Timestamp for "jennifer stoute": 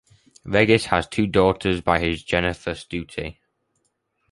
2.25-3.37